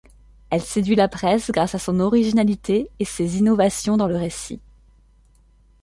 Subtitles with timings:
[0.49, 4.59] Elle séduit la presse grâce à son originalité et ses innovations dans le récit.